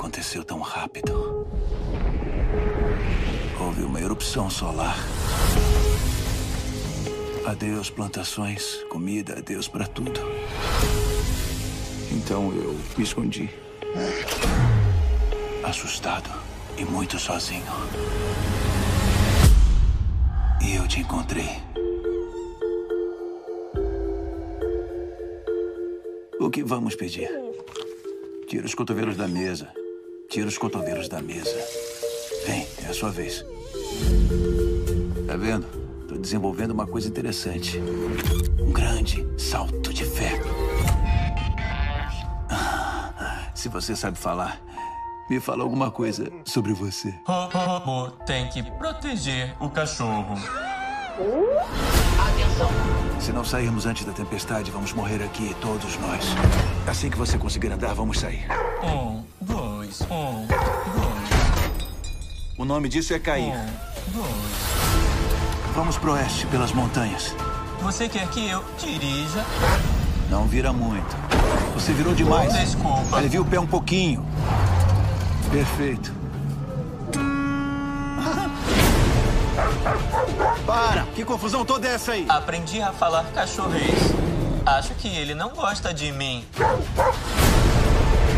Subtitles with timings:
[0.00, 1.46] aconteceu tão rápido.
[3.60, 4.96] Houve uma erupção solar.
[7.44, 10.18] Adeus plantações, comida, adeus para tudo.
[12.10, 13.50] Então eu me escondi.
[15.62, 16.30] Assustado
[16.78, 17.62] e muito sozinho.
[20.62, 21.60] E eu te encontrei.
[26.40, 27.28] O que vamos pedir?
[28.48, 29.79] Tira os cotovelos da mesa.
[30.30, 31.50] Tira os cotovelos da mesa.
[32.46, 33.44] Vem, é a sua vez.
[35.26, 35.66] Tá vendo?
[36.08, 37.80] Tô desenvolvendo uma coisa interessante.
[38.60, 40.40] Um grande salto de fé.
[42.48, 44.60] Ah, se você sabe falar,
[45.28, 47.12] me fala alguma coisa sobre você.
[47.26, 50.36] O robô tem que proteger o cachorro.
[53.18, 56.24] Se não sairmos antes da tempestade, vamos morrer aqui, todos nós.
[56.86, 58.46] Assim que você conseguir andar, vamos sair.
[58.82, 59.69] Um, dois,
[60.10, 60.58] um, dois,
[62.58, 63.52] O nome disso é cair.
[63.52, 63.66] um,
[64.12, 64.30] dois.
[65.74, 67.34] Vamos pro oeste, pelas montanhas.
[67.80, 69.44] Você quer que eu dirija?
[70.28, 71.16] Não vira muito.
[71.74, 72.52] Você virou demais.
[72.52, 73.16] Desculpa.
[73.16, 74.24] Alivia o pé um pouquinho.
[75.50, 76.12] Perfeito.
[80.66, 81.04] Para!
[81.14, 82.26] Que confusão toda é essa aí?
[82.28, 84.12] Aprendi a falar cachorrês.
[84.64, 86.44] Acho que ele não gosta de mim.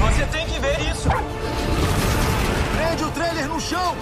[0.00, 0.46] Você tem
[3.88, 3.96] chão!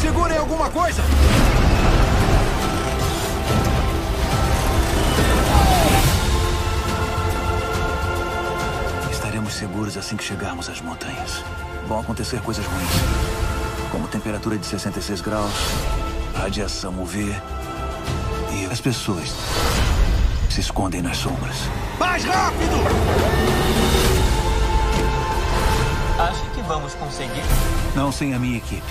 [0.00, 1.02] Segurem alguma coisa!
[9.10, 11.42] Estaremos seguros assim que chegarmos às montanhas.
[11.88, 15.52] Vão acontecer coisas ruins, como temperatura de 66 graus,
[16.34, 17.34] radiação UV
[18.52, 19.32] e as pessoas
[20.50, 21.56] se escondem nas sombras.
[21.98, 24.15] Mais rápido!
[26.66, 27.42] Vamos conseguir?
[27.94, 28.82] Não sem a minha equipe.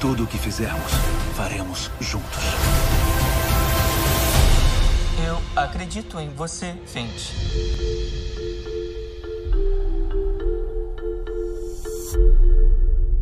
[0.00, 0.92] Tudo o que fizermos,
[1.36, 2.42] faremos juntos.
[5.24, 7.32] Eu acredito em você, Fint.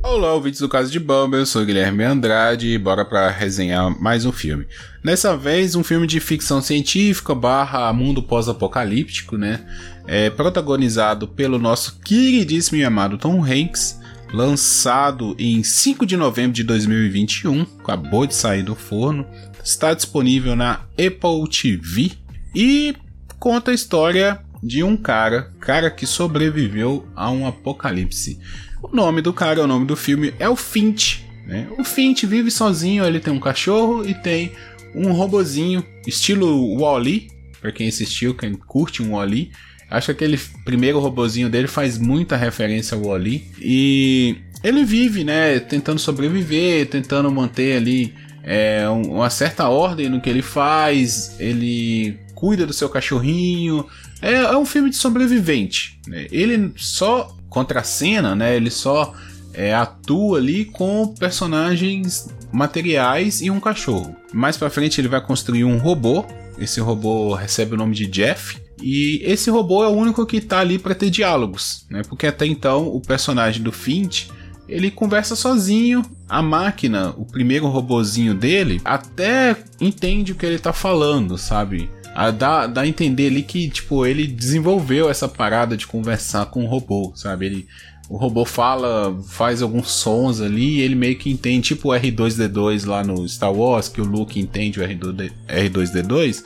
[0.07, 4.27] Olá, ouvintes do Caso de Bamba, eu sou Guilherme Andrade e bora pra resenhar mais
[4.27, 4.67] um filme.
[5.03, 9.65] Dessa vez, um filme de ficção científica barra mundo pós-apocalíptico, né?
[10.07, 13.99] É protagonizado pelo nosso queridíssimo e amado Tom Hanks,
[14.31, 19.27] lançado em 5 de novembro de 2021, acabou de sair do forno,
[19.65, 22.13] está disponível na Apple TV
[22.55, 22.95] e
[23.39, 28.39] conta a história de um cara, cara que sobreviveu a um apocalipse.
[28.83, 31.21] O nome do cara, o nome do filme é o Fint.
[31.47, 31.69] Né?
[31.79, 34.53] O Fint vive sozinho, ele tem um cachorro e tem
[34.95, 37.29] um robozinho, estilo Wall-E,
[37.61, 39.51] para quem assistiu, quem curte um Wall-E.
[39.91, 43.45] Acho que aquele primeiro robozinho dele faz muita referência ao Wall-E.
[43.61, 48.15] E ele vive, né, tentando sobreviver, tentando manter ali
[48.47, 51.35] é, um- uma certa ordem no que ele faz.
[51.41, 53.87] Ele cuida do seu cachorrinho.
[54.25, 56.01] É, é um filme de sobrevivente.
[56.09, 56.27] né?
[56.33, 58.57] Ele só contracena, né?
[58.57, 59.15] Ele só
[59.53, 64.17] é, atua ali com personagens materiais e um cachorro.
[64.33, 66.25] Mais pra frente ele vai construir um robô.
[66.59, 68.57] Esse robô recebe o nome de Jeff.
[68.83, 72.03] E esse robô é o único que tá ali para ter diálogos, né?
[72.09, 74.29] Porque até então o personagem do Fint
[74.69, 76.03] ele conversa sozinho.
[76.29, 81.91] A máquina, o primeiro robozinho dele, até entende o que ele tá falando, sabe?
[82.15, 86.65] A, dá, dá a entender ali que, tipo, ele desenvolveu essa parada de conversar com
[86.65, 87.47] o robô, sabe?
[87.47, 87.67] Ele,
[88.09, 92.87] o robô fala, faz alguns sons ali e ele meio que entende, tipo o R2D2
[92.87, 96.45] lá no Star Wars, que o Luke entende o R2D, R2D2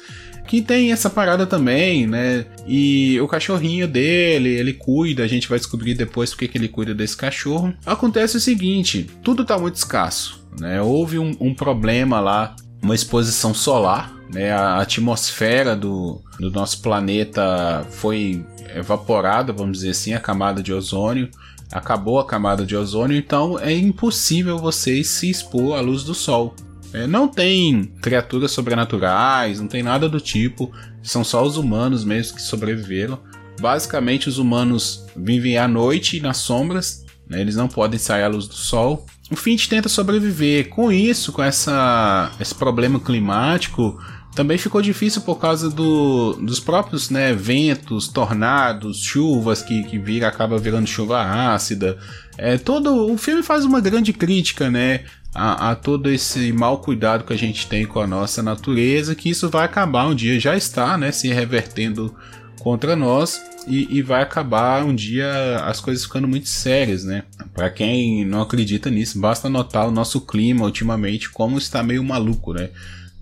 [0.48, 2.46] que tem essa parada também, né?
[2.66, 6.94] E o cachorrinho dele, ele cuida, a gente vai descobrir depois porque que ele cuida
[6.94, 7.74] desse cachorro.
[7.84, 10.80] Acontece o seguinte: tudo tá muito escasso, né?
[10.80, 14.52] Houve um, um problema lá, uma exposição solar, né?
[14.52, 18.44] A atmosfera do, do nosso planeta foi
[18.74, 21.28] evaporada, vamos dizer assim, a camada de ozônio.
[21.70, 26.54] Acabou a camada de ozônio, então é impossível vocês se expor à luz do sol.
[26.92, 30.72] É, não tem criaturas sobrenaturais, não tem nada do tipo.
[31.02, 33.18] São só os humanos mesmo que sobreviveram.
[33.60, 37.04] Basicamente, os humanos vivem à noite e nas sombras.
[37.28, 39.04] né, Eles não podem sair à luz do sol.
[39.30, 40.68] O Fint tenta sobreviver.
[40.68, 44.00] Com isso, com essa, esse problema climático,
[44.34, 50.28] também ficou difícil por causa do, dos próprios né, ventos, tornados, chuvas que, que vira,
[50.28, 51.20] acaba virando chuva
[51.52, 51.98] ácida.
[52.36, 55.04] É, todo o filme faz uma grande crítica, né?
[55.34, 59.28] A, a, todo esse mau cuidado que a gente tem com a nossa natureza, que
[59.28, 62.14] isso vai acabar um dia, já está, né, se revertendo
[62.58, 67.24] contra nós e, e, vai acabar um dia as coisas ficando muito sérias, né?
[67.54, 72.52] Para quem não acredita nisso, basta notar o nosso clima ultimamente como está meio maluco,
[72.52, 72.70] né?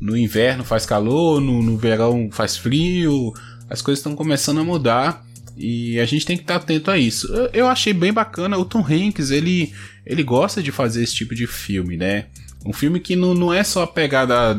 [0.00, 3.34] No inverno faz calor, no, no verão faz frio,
[3.68, 5.24] as coisas estão começando a mudar
[5.56, 7.26] e a gente tem que estar atento a isso.
[7.32, 9.72] Eu, eu, achei bem bacana o Tom Hanks, ele,
[10.04, 12.26] ele gosta de fazer esse tipo de filme, né?
[12.64, 14.58] Um filme que não, não é só a pegada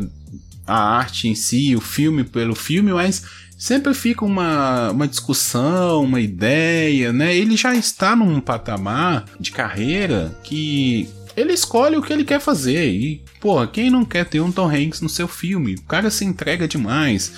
[0.65, 3.24] a arte em si, o filme pelo filme, mas
[3.57, 7.36] sempre fica uma, uma discussão, uma ideia, né?
[7.36, 12.89] Ele já está num patamar de carreira que ele escolhe o que ele quer fazer.
[12.89, 15.75] E, porra, quem não quer ter um Tom Hanks no seu filme?
[15.75, 17.33] O cara se entrega demais.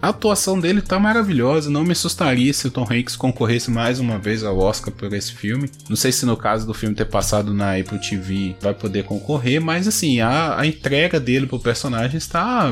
[0.00, 4.18] A atuação dele tá maravilhosa, não me assustaria se o Tom Hanks concorresse mais uma
[4.18, 5.70] vez ao Oscar por esse filme.
[5.88, 9.60] Não sei se no caso do filme ter passado na Apple TV vai poder concorrer,
[9.60, 12.70] mas assim, a, a entrega dele pro personagem está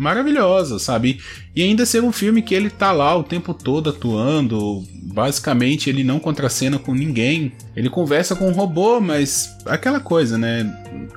[0.00, 1.20] maravilhosa, sabe?
[1.54, 4.82] E ainda ser um filme que ele tá lá o tempo todo atuando,
[5.12, 7.52] basicamente ele não contracena com ninguém.
[7.76, 10.64] Ele conversa com um robô, mas aquela coisa, né?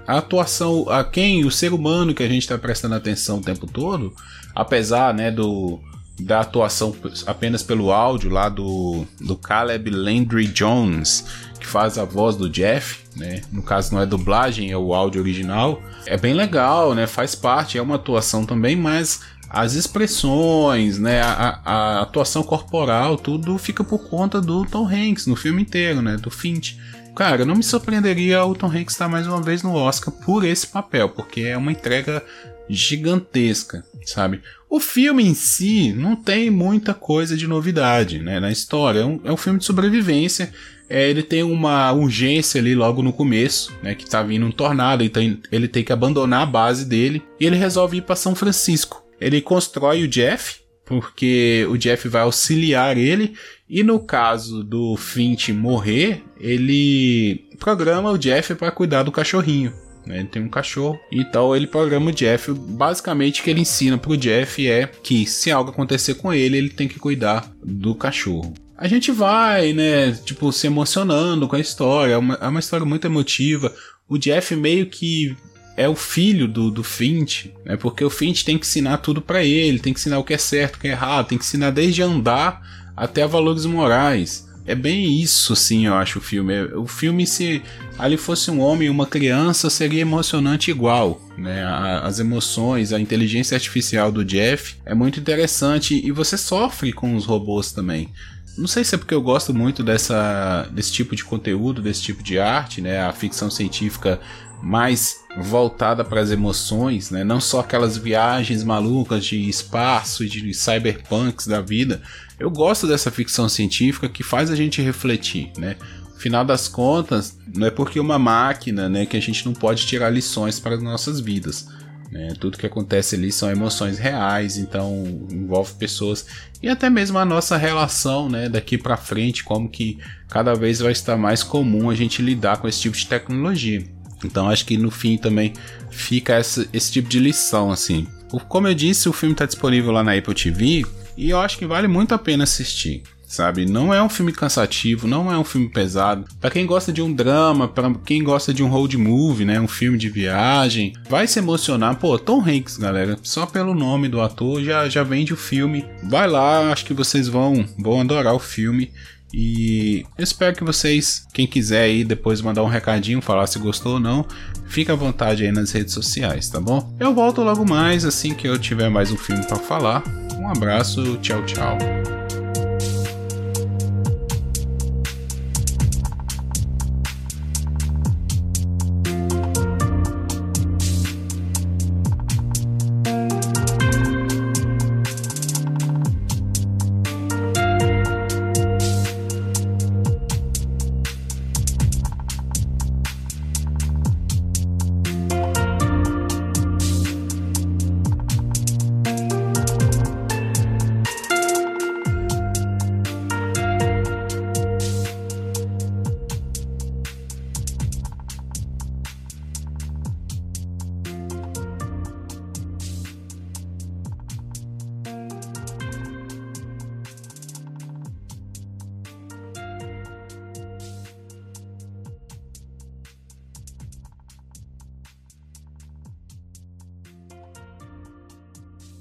[0.06, 3.65] A atuação, a quem, o ser humano que a gente tá prestando atenção o tempo
[3.65, 4.13] todo,
[4.53, 5.79] apesar, né, do
[6.19, 6.95] da atuação
[7.25, 11.25] apenas pelo áudio lá do, do Caleb Landry Jones,
[11.60, 13.42] que faz a voz do Jeff, né?
[13.51, 15.81] No caso não é dublagem, é o áudio original.
[16.06, 17.07] É bem legal, né?
[17.07, 23.56] Faz parte, é uma atuação também, mas as expressões, né, a, a, atuação corporal, tudo
[23.60, 26.80] fica por conta do Tom Hanks no filme inteiro, né, do Finch.
[27.15, 30.65] Cara, não me surpreenderia o Tom Hanks estar mais uma vez no Oscar por esse
[30.65, 32.24] papel, porque é uma entrega
[32.69, 34.42] gigantesca, sabe?
[34.69, 39.01] O filme em si não tem muita coisa de novidade né, na história.
[39.01, 40.51] É um, é um filme de sobrevivência.
[40.89, 43.95] É, ele tem uma urgência ali logo no começo, né?
[43.95, 45.21] Que tá vindo um tornado, então
[45.51, 47.21] ele tem que abandonar a base dele.
[47.39, 49.04] E ele resolve ir para São Francisco.
[49.19, 53.36] Ele constrói o Jeff, porque o Jeff vai auxiliar ele.
[53.69, 59.74] E no caso do Finch morrer, ele programa o Jeff para cuidar do cachorrinho.
[60.05, 60.19] Né?
[60.19, 61.00] Ele tem um cachorro.
[61.11, 62.51] Então ele programa o Jeff.
[62.51, 66.69] Basicamente, o que ele ensina pro Jeff é que se algo acontecer com ele, ele
[66.69, 68.53] tem que cuidar do cachorro.
[68.77, 72.13] A gente vai, né, tipo, se emocionando com a história.
[72.13, 73.73] É uma, é uma história muito emotiva.
[74.07, 75.35] O Jeff meio que
[75.75, 77.75] é o filho do, do Finch, né?
[77.75, 80.38] Porque o Finch tem que ensinar tudo para ele, tem que ensinar o que é
[80.38, 82.61] certo, o que é errado, tem que ensinar desde andar
[82.95, 86.63] até valores morais é bem isso, sim, eu acho o filme.
[86.74, 87.62] O filme, se
[87.98, 91.21] ali fosse um homem e uma criança, seria emocionante igual.
[91.38, 91.63] Né?
[92.01, 97.25] As emoções, a inteligência artificial do Jeff é muito interessante e você sofre com os
[97.25, 98.10] robôs também.
[98.57, 102.21] Não sei se é porque eu gosto muito dessa, desse tipo de conteúdo, desse tipo
[102.21, 103.01] de arte, né?
[103.01, 104.19] A ficção científica
[104.61, 107.23] mais voltada para as emoções, né?
[107.23, 112.01] Não só aquelas viagens malucas de espaço e de cyberpunks da vida,
[112.39, 115.75] eu gosto dessa ficção científica que faz a gente refletir, né?
[116.17, 120.09] Final das contas, não é porque uma máquina, né, que a gente não pode tirar
[120.09, 121.67] lições para as nossas vidas.
[122.13, 122.36] Né?
[122.39, 126.27] Tudo que acontece ali são emoções reais, então envolve pessoas
[126.62, 129.98] e até mesmo a nossa relação, né, daqui para frente, como que
[130.30, 133.83] cada vez vai estar mais comum a gente lidar com esse tipo de tecnologia.
[134.24, 135.54] Então acho que no fim também
[135.89, 138.07] fica essa, esse tipo de lição assim.
[138.48, 140.86] Como eu disse, o filme está disponível lá na Apple TV
[141.17, 143.01] e eu acho que vale muito a pena assistir.
[143.33, 146.25] Sabe, não é um filme cansativo, não é um filme pesado.
[146.39, 149.67] Para quem gosta de um drama, para quem gosta de um road movie, né, um
[149.67, 151.95] filme de viagem, vai se emocionar.
[151.95, 155.83] Pô, Tom Hanks, galera, só pelo nome do ator já já vende o filme.
[156.03, 158.91] Vai lá, acho que vocês vão vão adorar o filme.
[159.33, 163.93] E eu espero que vocês, quem quiser aí depois mandar um recadinho, falar se gostou
[163.93, 164.27] ou não,
[164.67, 166.95] fica à vontade aí nas redes sociais, tá bom?
[166.99, 170.03] Eu volto logo mais assim que eu tiver mais um filme para falar.
[170.37, 171.79] Um abraço, tchau, tchau.